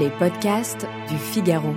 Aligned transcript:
Les 0.00 0.08
podcasts 0.08 0.86
du 1.10 1.16
Figaro. 1.18 1.74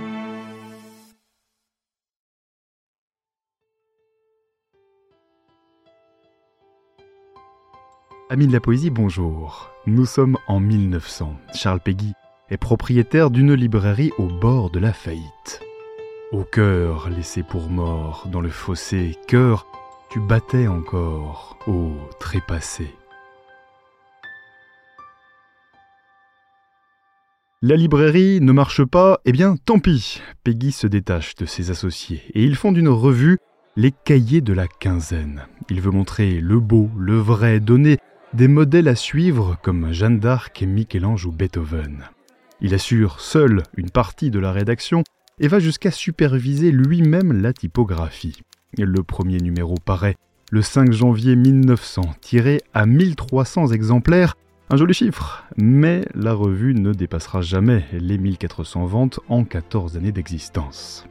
Amis 8.30 8.46
de 8.46 8.52
la 8.52 8.60
poésie, 8.60 8.88
bonjour. 8.88 9.70
Nous 9.86 10.06
sommes 10.06 10.38
en 10.48 10.60
1900. 10.60 11.36
Charles 11.52 11.80
Péguy 11.80 12.14
est 12.48 12.56
propriétaire 12.56 13.30
d'une 13.30 13.52
librairie 13.52 14.12
au 14.16 14.28
bord 14.28 14.70
de 14.70 14.78
la 14.78 14.94
faillite. 14.94 15.60
Au 16.32 16.44
cœur 16.44 17.10
laissé 17.10 17.42
pour 17.42 17.68
mort 17.68 18.28
dans 18.32 18.40
le 18.40 18.48
fossé, 18.50 19.14
cœur, 19.28 19.66
tu 20.10 20.20
battais 20.20 20.68
encore, 20.68 21.58
ô 21.66 21.90
trépassé. 22.18 22.94
La 27.68 27.74
librairie 27.74 28.40
ne 28.40 28.52
marche 28.52 28.84
pas, 28.84 29.18
eh 29.24 29.32
bien 29.32 29.56
tant 29.56 29.80
pis. 29.80 30.22
Peggy 30.44 30.70
se 30.70 30.86
détache 30.86 31.34
de 31.34 31.46
ses 31.46 31.72
associés 31.72 32.22
et 32.32 32.44
ils 32.44 32.54
font 32.54 32.72
une 32.72 32.88
revue 32.88 33.38
Les 33.74 33.90
Cahiers 33.90 34.40
de 34.40 34.52
la 34.52 34.68
Quinzaine. 34.68 35.46
Il 35.68 35.80
veut 35.80 35.90
montrer 35.90 36.38
le 36.38 36.60
beau, 36.60 36.88
le 36.96 37.16
vrai, 37.16 37.58
donner 37.58 37.98
des 38.34 38.46
modèles 38.46 38.86
à 38.86 38.94
suivre 38.94 39.58
comme 39.64 39.92
Jeanne 39.92 40.20
d'Arc, 40.20 40.62
Michel-Ange 40.62 41.26
ou 41.26 41.32
Beethoven. 41.32 42.04
Il 42.60 42.72
assure 42.72 43.20
seul 43.20 43.64
une 43.76 43.90
partie 43.90 44.30
de 44.30 44.38
la 44.38 44.52
rédaction 44.52 45.02
et 45.40 45.48
va 45.48 45.58
jusqu'à 45.58 45.90
superviser 45.90 46.70
lui-même 46.70 47.32
la 47.32 47.52
typographie. 47.52 48.42
Le 48.78 49.02
premier 49.02 49.38
numéro 49.38 49.74
paraît 49.84 50.14
le 50.52 50.62
5 50.62 50.92
janvier 50.92 51.34
1900, 51.34 52.02
tiré 52.20 52.60
à 52.74 52.86
1300 52.86 53.72
exemplaires 53.72 54.36
un 54.68 54.76
joli 54.76 54.94
chiffre, 54.94 55.44
mais 55.56 56.04
la 56.14 56.32
revue 56.32 56.74
ne 56.74 56.92
dépassera 56.92 57.40
jamais 57.40 57.84
les 57.92 58.18
1400 58.18 58.86
ventes 58.86 59.20
en 59.28 59.44
14 59.44 59.96
années 59.96 60.12
d'existence. 60.12 61.06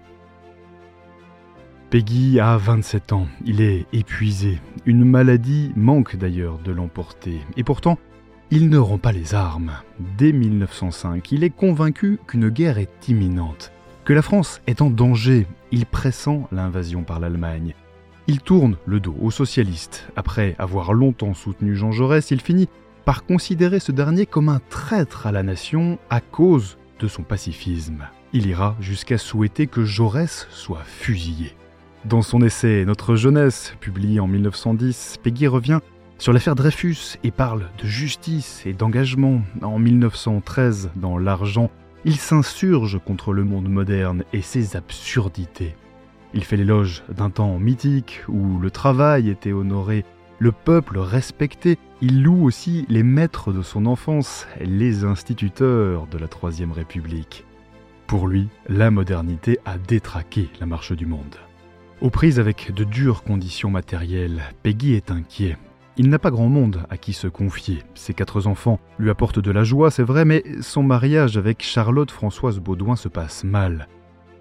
Peggy 1.90 2.40
a 2.40 2.58
27 2.58 3.14
ans, 3.14 3.28
il 3.46 3.62
est 3.62 3.86
épuisé, 3.94 4.60
une 4.86 5.06
maladie 5.06 5.72
manque 5.78 6.18
d'ailleurs 6.18 6.58
de 6.60 6.74
l'emporter, 6.74 7.40
et 7.56 7.64
pourtant, 7.64 7.98
il 8.52 8.70
ne 8.70 8.78
rend 8.78 8.98
pas 8.98 9.14
les 9.14 9.34
armes. 9.34 9.72
Dès 10.18 10.34
1905, 10.34 11.32
il 11.32 11.44
est 11.44 11.50
convaincu 11.50 12.20
qu'une 12.28 12.50
guerre 12.50 12.78
est 12.78 13.08
imminente, 13.08 13.72
que 14.04 14.14
la 14.14 14.22
France 14.22 14.62
est 14.68 14.82
en 14.82 14.90
danger, 14.90 15.48
il 15.72 15.86
pressent 15.86 16.48
l'invasion 16.52 17.04
par 17.04 17.22
l'Allemagne. 17.22 17.74
Il 18.28 18.42
tourne 18.42 18.76
le 18.86 19.00
dos 19.00 19.16
aux 19.22 19.32
socialistes. 19.32 20.08
Après 20.16 20.56
avoir 20.58 20.94
longtemps 20.94 21.36
soutenu 21.36 21.76
Jean 21.76 21.92
Jaurès, 21.92 22.32
il 22.32 22.42
finit 22.42 22.68
par 23.06 23.26
considérer 23.26 23.80
ce 23.80 23.92
dernier 23.92 24.26
comme 24.26 24.50
un 24.50 24.60
traître 24.70 25.28
à 25.28 25.32
la 25.32 25.44
nation 25.44 26.00
à 26.10 26.20
cause 26.20 26.78
de 27.00 27.08
son 27.08 27.24
pacifisme. 27.24 28.08
Il 28.34 28.48
ira 28.48 28.76
jusqu'à 28.80 29.18
souhaiter 29.18 29.68
que 29.68 29.86
Jaurès 29.86 30.48
soit 30.50 30.84
fusillé. 30.84 31.56
Dans 32.04 32.22
son 32.22 32.42
essai 32.42 32.84
Notre 32.86 33.16
jeunesse, 33.16 33.76
publié 33.80 34.20
en 34.20 34.28
1910, 34.28 35.18
Peggy 35.24 35.48
revient 35.48 35.80
sur 36.18 36.34
l'affaire 36.34 36.56
Dreyfus 36.56 37.18
et 37.24 37.32
parle 37.32 37.70
de 37.82 37.88
justice 37.88 38.64
et 38.66 38.74
d'engagement. 38.74 39.42
En 39.62 39.80
1913, 39.80 40.92
dans 40.96 41.18
L'Argent, 41.18 41.70
il 42.06 42.18
s'insurge 42.18 43.00
contre 43.06 43.34
le 43.34 43.44
monde 43.44 43.70
moderne 43.70 44.24
et 44.34 44.42
ses 44.42 44.76
absurdités. 44.76 45.76
Il 46.34 46.44
fait 46.44 46.58
l'éloge 46.58 47.04
d'un 47.10 47.30
temps 47.30 47.58
mythique 47.60 48.22
où 48.28 48.60
le 48.60 48.70
travail 48.70 49.30
était 49.30 49.54
honoré 49.54 50.06
le 50.38 50.52
peuple 50.52 51.00
respecté, 51.00 51.78
il 52.02 52.22
loue 52.22 52.44
aussi 52.44 52.86
les 52.90 53.04
maîtres 53.04 53.54
de 53.54 53.62
son 53.62 53.86
enfance, 53.86 54.48
les 54.60 55.06
instituteurs 55.06 56.08
de 56.08 56.18
la 56.18 56.28
Troisième 56.28 56.74
République. 56.74 57.46
Pour 58.06 58.28
lui, 58.28 58.50
la 58.68 58.92
modernité 58.92 59.60
a 59.66 59.78
détraqué 59.78 60.50
la 60.60 60.66
marche 60.66 60.92
du 60.92 61.06
monde. 61.06 61.36
Aux 62.02 62.10
prises 62.10 62.40
avec 62.40 62.74
de 62.74 62.84
dures 62.84 63.24
conditions 63.24 63.70
matérielles, 63.70 64.44
Peggy 64.62 64.94
est 64.94 65.10
inquiet. 65.10 65.58
Il 65.98 66.10
n'a 66.10 66.20
pas 66.20 66.32
grand 66.32 66.50
monde 66.50 66.86
à 66.90 66.98
qui 66.98 67.14
se 67.14 67.28
confier. 67.28 67.84
Ses 67.94 68.14
quatre 68.14 68.48
enfants 68.48 68.82
lui 69.00 69.10
apportent 69.10 69.40
de 69.40 69.52
la 69.52 69.64
joie, 69.64 69.90
c'est 69.90 70.04
vrai, 70.04 70.26
mais 70.26 70.44
son 70.62 70.84
mariage 70.84 71.38
avec 71.38 71.64
Charlotte 71.64 72.12
Françoise 72.12 72.60
Baudouin 72.60 72.98
se 72.98 73.08
passe 73.08 73.46
mal. 73.46 73.88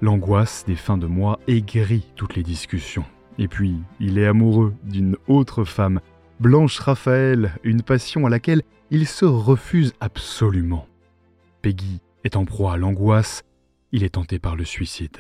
L'angoisse 0.03 0.65
des 0.67 0.75
fins 0.75 0.99
de 0.99 1.07
mois 1.07 1.39
aigrit 1.47 2.11
toutes 2.17 2.35
les 2.35 2.43
discussions. 2.43 3.05
Et 3.39 3.49
puis, 3.49 3.77
il 4.01 4.19
est 4.19 4.27
amoureux 4.27 4.75
d'une 4.85 5.17
autre 5.27 5.65
femme, 5.65 6.01
Blanche 6.41 6.79
Raphaël, 6.79 7.55
une 7.65 7.83
passion 7.83 8.27
à 8.27 8.31
laquelle 8.31 8.63
il 8.91 9.07
se 9.07 9.25
refuse 9.25 9.93
absolument. 10.01 10.87
Peggy 11.63 12.01
est 12.23 12.37
en 12.37 12.45
proie 12.45 12.75
à 12.75 12.77
l'angoisse, 12.77 13.43
il 13.93 14.05
est 14.05 14.15
tenté 14.15 14.39
par 14.39 14.57
le 14.57 14.65
suicide. 14.65 15.19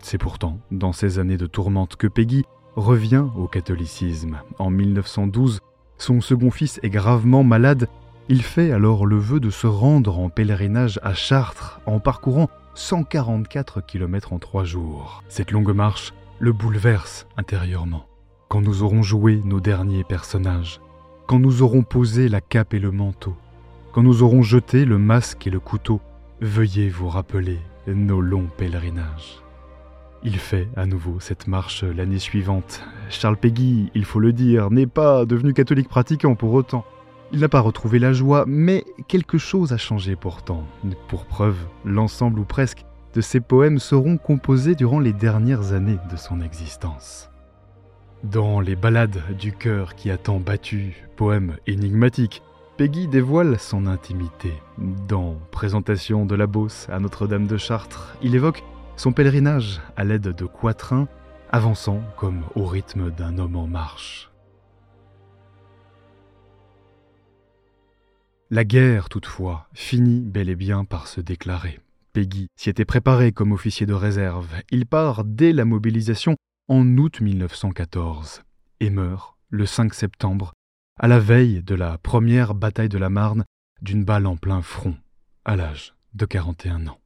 C'est 0.00 0.18
pourtant 0.18 0.58
dans 0.70 0.92
ces 0.92 1.18
années 1.18 1.36
de 1.36 1.46
tourmente 1.46 1.96
que 1.96 2.06
Peggy 2.06 2.44
revient 2.76 3.26
au 3.36 3.46
catholicisme. 3.46 4.40
En 4.58 4.70
1912, 4.70 5.60
son 5.98 6.20
second 6.20 6.50
fils 6.50 6.80
est 6.82 6.88
gravement 6.88 7.44
malade 7.44 7.88
il 8.28 8.42
fait 8.42 8.72
alors 8.72 9.06
le 9.06 9.16
vœu 9.16 9.40
de 9.40 9.50
se 9.50 9.66
rendre 9.66 10.18
en 10.18 10.28
pèlerinage 10.28 11.00
à 11.02 11.14
Chartres 11.14 11.80
en 11.86 11.98
parcourant 11.98 12.50
144 12.74 13.80
km 13.80 14.32
en 14.32 14.38
trois 14.38 14.64
jours. 14.64 15.22
Cette 15.28 15.50
longue 15.50 15.74
marche 15.74 16.12
le 16.38 16.52
bouleverse 16.52 17.26
intérieurement. 17.36 18.06
Quand 18.48 18.60
nous 18.60 18.82
aurons 18.82 19.02
joué 19.02 19.40
nos 19.44 19.60
derniers 19.60 20.04
personnages, 20.04 20.80
quand 21.26 21.38
nous 21.38 21.62
aurons 21.62 21.82
posé 21.82 22.28
la 22.28 22.40
cape 22.40 22.74
et 22.74 22.78
le 22.78 22.90
manteau, 22.90 23.34
quand 23.92 24.02
nous 24.02 24.22
aurons 24.22 24.42
jeté 24.42 24.84
le 24.84 24.98
masque 24.98 25.46
et 25.46 25.50
le 25.50 25.60
couteau, 25.60 26.00
veuillez 26.40 26.90
vous 26.90 27.08
rappeler 27.08 27.58
nos 27.86 28.20
longs 28.20 28.48
pèlerinages. 28.56 29.42
Il 30.22 30.36
fait 30.36 30.68
à 30.76 30.84
nouveau 30.84 31.20
cette 31.20 31.46
marche 31.46 31.82
l'année 31.82 32.18
suivante. 32.18 32.84
Charles 33.08 33.36
Péguy, 33.36 33.90
il 33.94 34.04
faut 34.04 34.20
le 34.20 34.32
dire, 34.32 34.70
n'est 34.70 34.86
pas 34.86 35.24
devenu 35.24 35.54
catholique 35.54 35.88
pratiquant 35.88 36.34
pour 36.34 36.52
autant. 36.52 36.84
Il 37.30 37.40
n'a 37.40 37.48
pas 37.48 37.60
retrouvé 37.60 37.98
la 37.98 38.12
joie, 38.12 38.44
mais 38.46 38.84
quelque 39.06 39.36
chose 39.36 39.72
a 39.72 39.76
changé 39.76 40.16
pourtant. 40.16 40.64
Pour 41.08 41.26
preuve, 41.26 41.58
l'ensemble 41.84 42.40
ou 42.40 42.44
presque 42.44 42.84
de 43.14 43.20
ses 43.20 43.40
poèmes 43.40 43.78
seront 43.78 44.16
composés 44.16 44.74
durant 44.74 44.98
les 44.98 45.12
dernières 45.12 45.72
années 45.72 45.98
de 46.10 46.16
son 46.16 46.40
existence. 46.40 47.30
Dans 48.24 48.60
Les 48.60 48.76
Ballades 48.76 49.22
du 49.38 49.52
cœur 49.52 49.94
qui 49.94 50.10
a 50.10 50.16
tant 50.16 50.40
battu, 50.40 51.06
poème 51.16 51.56
énigmatique, 51.66 52.42
Peggy 52.78 53.08
dévoile 53.08 53.58
son 53.58 53.86
intimité. 53.86 54.52
Dans 55.06 55.36
Présentation 55.50 56.24
de 56.24 56.34
la 56.34 56.46
Beauce 56.46 56.86
à 56.90 56.98
Notre-Dame 56.98 57.46
de 57.46 57.56
Chartres, 57.56 58.16
il 58.22 58.34
évoque 58.34 58.62
son 58.96 59.12
pèlerinage 59.12 59.80
à 59.96 60.04
l'aide 60.04 60.34
de 60.34 60.46
quatrains, 60.46 61.08
avançant 61.50 62.00
comme 62.16 62.42
au 62.54 62.64
rythme 62.64 63.10
d'un 63.10 63.38
homme 63.38 63.56
en 63.56 63.66
marche. 63.66 64.27
La 68.50 68.64
guerre, 68.64 69.10
toutefois, 69.10 69.68
finit 69.74 70.22
bel 70.22 70.48
et 70.48 70.56
bien 70.56 70.86
par 70.86 71.06
se 71.06 71.20
déclarer. 71.20 71.80
Peggy 72.14 72.48
s'y 72.56 72.70
était 72.70 72.86
préparé 72.86 73.30
comme 73.30 73.52
officier 73.52 73.84
de 73.84 73.92
réserve. 73.92 74.48
Il 74.70 74.86
part 74.86 75.24
dès 75.24 75.52
la 75.52 75.66
mobilisation 75.66 76.34
en 76.66 76.96
août 76.96 77.20
1914 77.20 78.42
et 78.80 78.88
meurt 78.88 79.36
le 79.50 79.66
5 79.66 79.92
septembre, 79.92 80.54
à 80.98 81.08
la 81.08 81.18
veille 81.18 81.62
de 81.62 81.74
la 81.74 81.98
première 81.98 82.54
bataille 82.54 82.88
de 82.88 82.96
la 82.96 83.10
Marne, 83.10 83.44
d'une 83.82 84.04
balle 84.04 84.26
en 84.26 84.38
plein 84.38 84.62
front, 84.62 84.96
à 85.44 85.54
l'âge 85.54 85.94
de 86.14 86.24
41 86.24 86.86
ans. 86.86 87.00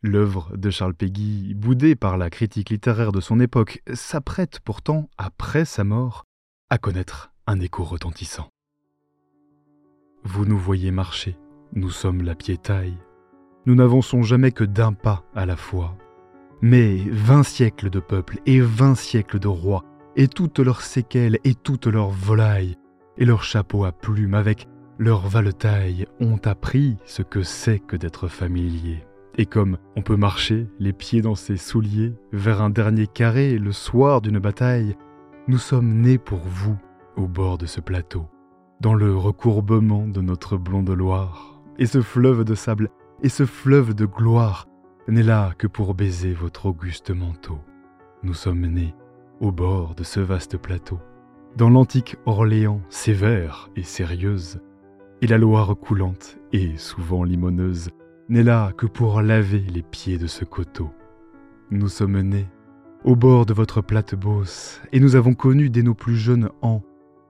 L'œuvre 0.00 0.56
de 0.56 0.70
Charles 0.70 0.94
Peggy, 0.94 1.52
boudée 1.54 1.94
par 1.94 2.16
la 2.16 2.30
critique 2.30 2.70
littéraire 2.70 3.12
de 3.12 3.20
son 3.20 3.38
époque, 3.38 3.82
s'apprête 3.92 4.60
pourtant, 4.60 5.10
après 5.18 5.66
sa 5.66 5.84
mort, 5.84 6.24
à 6.70 6.78
connaître 6.78 7.32
un 7.46 7.60
écho 7.60 7.84
retentissant. 7.84 8.48
Vous 10.24 10.44
nous 10.44 10.58
voyez 10.58 10.90
marcher, 10.90 11.36
nous 11.74 11.90
sommes 11.90 12.22
la 12.22 12.34
piétaille. 12.34 12.98
Nous 13.66 13.74
n'avançons 13.74 14.22
jamais 14.22 14.52
que 14.52 14.64
d'un 14.64 14.92
pas 14.92 15.24
à 15.34 15.46
la 15.46 15.56
fois. 15.56 15.96
Mais 16.60 16.96
vingt 17.10 17.44
siècles 17.44 17.88
de 17.88 18.00
peuples 18.00 18.38
et 18.44 18.60
vingt 18.60 18.96
siècles 18.96 19.38
de 19.38 19.48
rois, 19.48 19.84
et 20.16 20.26
toutes 20.26 20.58
leurs 20.58 20.82
séquelles 20.82 21.38
et 21.44 21.54
toutes 21.54 21.86
leurs 21.86 22.10
volailles, 22.10 22.76
et 23.16 23.24
leurs 23.24 23.44
chapeaux 23.44 23.84
à 23.84 23.92
plumes 23.92 24.34
avec 24.34 24.66
leurs 24.98 25.28
valetailles 25.28 26.06
ont 26.20 26.40
appris 26.44 26.96
ce 27.04 27.22
que 27.22 27.42
c'est 27.42 27.78
que 27.78 27.96
d'être 27.96 28.26
familier. 28.26 29.04
Et 29.36 29.46
comme 29.46 29.78
on 29.94 30.02
peut 30.02 30.16
marcher, 30.16 30.66
les 30.80 30.92
pieds 30.92 31.22
dans 31.22 31.36
ses 31.36 31.56
souliers, 31.56 32.14
vers 32.32 32.60
un 32.60 32.70
dernier 32.70 33.06
carré 33.06 33.56
le 33.56 33.70
soir 33.70 34.20
d'une 34.20 34.40
bataille, 34.40 34.96
nous 35.46 35.58
sommes 35.58 36.00
nés 36.00 36.18
pour 36.18 36.40
vous 36.40 36.76
au 37.16 37.28
bord 37.28 37.56
de 37.56 37.66
ce 37.66 37.80
plateau 37.80 38.26
dans 38.80 38.94
le 38.94 39.16
recourbement 39.16 40.06
de 40.06 40.20
notre 40.20 40.56
blonde 40.56 40.90
Loire. 40.90 41.60
Et 41.78 41.86
ce 41.86 42.00
fleuve 42.00 42.44
de 42.44 42.54
sable 42.54 42.90
et 43.22 43.28
ce 43.28 43.46
fleuve 43.46 43.94
de 43.94 44.06
gloire 44.06 44.66
n'est 45.08 45.22
là 45.22 45.52
que 45.58 45.66
pour 45.66 45.94
baiser 45.94 46.32
votre 46.32 46.66
auguste 46.66 47.10
manteau. 47.10 47.58
Nous 48.22 48.34
sommes 48.34 48.66
nés 48.66 48.94
au 49.40 49.52
bord 49.52 49.94
de 49.94 50.04
ce 50.04 50.20
vaste 50.20 50.56
plateau, 50.56 50.98
dans 51.56 51.70
l'antique 51.70 52.16
Orléans 52.26 52.80
sévère 52.88 53.70
et 53.76 53.82
sérieuse, 53.82 54.60
et 55.22 55.26
la 55.26 55.38
Loire 55.38 55.76
coulante 55.76 56.38
et 56.52 56.76
souvent 56.76 57.24
limoneuse 57.24 57.90
n'est 58.28 58.42
là 58.42 58.72
que 58.76 58.86
pour 58.86 59.22
laver 59.22 59.60
les 59.60 59.82
pieds 59.82 60.18
de 60.18 60.26
ce 60.26 60.44
coteau. 60.44 60.90
Nous 61.70 61.88
sommes 61.88 62.20
nés 62.20 62.46
au 63.04 63.16
bord 63.16 63.46
de 63.46 63.54
votre 63.54 63.80
plate 63.80 64.14
bosse, 64.14 64.80
et 64.92 65.00
nous 65.00 65.16
avons 65.16 65.34
connu 65.34 65.70
dès 65.70 65.82
nos 65.82 65.94
plus 65.94 66.16
jeunes 66.16 66.50
ans 66.62 66.82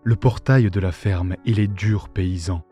le 0.09 0.17
portail 0.17 0.71
de 0.71 0.81
la 0.81 0.91
ferme 0.91 1.37
et 1.45 1.53
les 1.53 1.69
durs 1.69 2.09
paysans, 2.09 2.65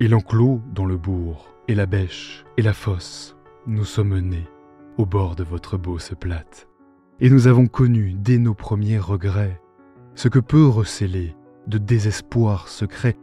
et 0.00 0.06
l'enclos 0.06 0.60
dans 0.74 0.84
le 0.84 0.98
bourg, 0.98 1.56
et 1.66 1.74
la 1.74 1.86
bêche, 1.86 2.44
et 2.58 2.62
la 2.62 2.74
fosse. 2.74 3.38
Nous 3.66 3.86
sommes 3.86 4.18
nés 4.18 4.46
au 4.98 5.06
bord 5.06 5.34
de 5.34 5.44
votre 5.44 5.78
bosse 5.78 6.12
plate, 6.20 6.68
et 7.20 7.30
nous 7.30 7.46
avons 7.46 7.68
connu 7.68 8.12
dès 8.12 8.36
nos 8.36 8.52
premiers 8.52 8.98
regrets 8.98 9.62
ce 10.14 10.28
que 10.28 10.38
peut 10.38 10.66
recéler 10.66 11.34
de 11.68 11.78
désespoir 11.78 12.68
secret 12.68 13.16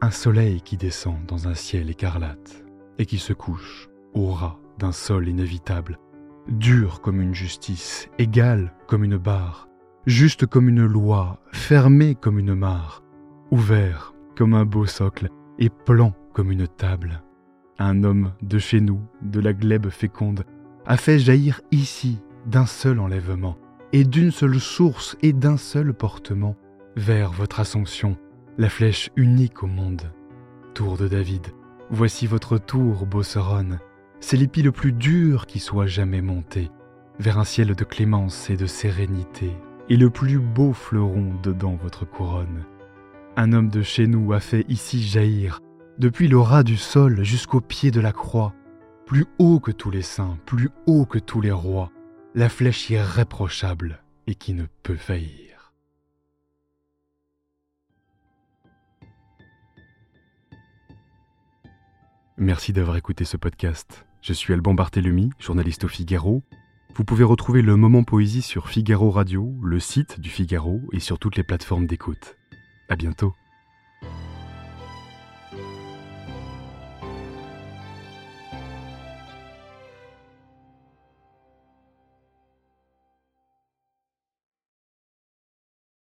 un 0.00 0.12
soleil 0.12 0.62
qui 0.62 0.76
descend 0.76 1.26
dans 1.26 1.48
un 1.48 1.54
ciel 1.54 1.90
écarlate 1.90 2.64
et 2.98 3.04
qui 3.04 3.18
se 3.18 3.32
couche 3.32 3.88
au 4.14 4.30
ras 4.30 4.60
d'un 4.78 4.92
sol 4.92 5.26
inévitable, 5.26 5.98
dur 6.46 7.00
comme 7.00 7.20
une 7.20 7.34
justice, 7.34 8.08
égal 8.20 8.76
comme 8.86 9.02
une 9.02 9.18
barre, 9.18 9.68
juste 10.06 10.46
comme 10.46 10.68
une 10.68 10.86
loi, 10.86 11.40
fermé 11.50 12.14
comme 12.14 12.38
une 12.38 12.54
mare, 12.54 13.02
ouvert 13.50 14.14
comme 14.36 14.54
un 14.54 14.64
beau 14.64 14.86
socle 14.86 15.28
et 15.58 15.68
plan 15.68 16.12
comme 16.32 16.52
une 16.52 16.68
table. 16.68 17.22
Un 17.78 18.04
homme 18.04 18.32
de 18.42 18.58
chez 18.58 18.80
nous, 18.80 19.00
de 19.22 19.40
la 19.40 19.52
glèbe 19.52 19.88
féconde, 19.88 20.44
a 20.86 20.96
fait 20.96 21.18
jaillir 21.18 21.60
ici 21.70 22.20
d'un 22.46 22.66
seul 22.66 22.98
enlèvement, 22.98 23.56
et 23.92 24.04
d'une 24.04 24.30
seule 24.30 24.60
source 24.60 25.16
et 25.22 25.32
d'un 25.32 25.56
seul 25.56 25.92
portement, 25.94 26.56
vers 26.96 27.30
votre 27.32 27.60
assomption, 27.60 28.16
la 28.56 28.68
flèche 28.68 29.10
unique 29.16 29.62
au 29.62 29.66
monde. 29.66 30.12
Tour 30.74 30.96
de 30.96 31.08
David, 31.08 31.46
voici 31.90 32.26
votre 32.26 32.58
tour, 32.58 33.06
Bosseronne. 33.06 33.78
C'est 34.20 34.36
l'épi 34.36 34.62
le 34.62 34.72
plus 34.72 34.92
dur 34.92 35.46
qui 35.46 35.58
soit 35.58 35.86
jamais 35.86 36.22
monté, 36.22 36.70
vers 37.18 37.38
un 37.38 37.44
ciel 37.44 37.74
de 37.74 37.84
clémence 37.84 38.50
et 38.50 38.56
de 38.56 38.66
sérénité, 38.66 39.52
et 39.88 39.96
le 39.96 40.10
plus 40.10 40.38
beau 40.38 40.72
fleuron 40.72 41.34
dedans 41.42 41.76
votre 41.80 42.04
couronne. 42.04 42.64
Un 43.40 43.52
homme 43.52 43.68
de 43.68 43.82
chez 43.82 44.08
nous 44.08 44.32
a 44.32 44.40
fait 44.40 44.64
ici 44.68 45.00
jaillir, 45.00 45.60
depuis 45.96 46.26
le 46.26 46.40
ras 46.40 46.64
du 46.64 46.76
sol 46.76 47.22
jusqu'au 47.22 47.60
pied 47.60 47.92
de 47.92 48.00
la 48.00 48.10
croix, 48.10 48.52
plus 49.06 49.26
haut 49.38 49.60
que 49.60 49.70
tous 49.70 49.92
les 49.92 50.02
saints, 50.02 50.36
plus 50.44 50.70
haut 50.86 51.06
que 51.06 51.20
tous 51.20 51.40
les 51.40 51.52
rois, 51.52 51.92
la 52.34 52.48
flèche 52.48 52.90
irréprochable 52.90 54.02
et 54.26 54.34
qui 54.34 54.54
ne 54.54 54.64
peut 54.82 54.96
faillir. 54.96 55.72
Merci 62.38 62.72
d'avoir 62.72 62.96
écouté 62.96 63.24
ce 63.24 63.36
podcast. 63.36 64.04
Je 64.20 64.32
suis 64.32 64.52
Alban 64.52 64.74
Barthélemy, 64.74 65.30
journaliste 65.38 65.84
au 65.84 65.88
Figaro. 65.88 66.42
Vous 66.96 67.04
pouvez 67.04 67.22
retrouver 67.22 67.62
le 67.62 67.76
moment 67.76 68.02
poésie 68.02 68.42
sur 68.42 68.68
Figaro 68.68 69.12
Radio, 69.12 69.54
le 69.62 69.78
site 69.78 70.18
du 70.18 70.28
Figaro 70.28 70.80
et 70.92 70.98
sur 70.98 71.20
toutes 71.20 71.36
les 71.36 71.44
plateformes 71.44 71.86
d'écoute. 71.86 72.37
À 72.88 72.96
bientôt. 72.96 73.34